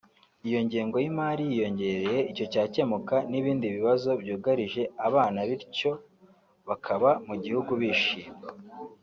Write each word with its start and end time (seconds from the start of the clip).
Iyo 0.47 0.59
ngengo 0.65 0.95
y’imari 1.03 1.43
yiyongereye 1.51 2.19
icyo 2.31 2.45
cyakemuka 2.53 3.15
n’ibindi 3.31 3.65
bibazo 3.75 4.09
byugarije 4.21 4.81
abana 5.07 5.39
bityo 5.49 5.91
bakaba 6.67 7.09
mu 7.27 7.35
gihugu 7.43 7.71
bishimye” 7.81 8.29